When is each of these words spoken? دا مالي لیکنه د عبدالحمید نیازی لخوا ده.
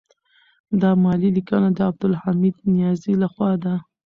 دا 0.81 0.91
مالي 1.03 1.29
لیکنه 1.37 1.69
د 1.77 1.79
عبدالحمید 1.89 2.55
نیازی 2.75 3.13
لخوا 3.23 3.51
ده. 3.63 3.73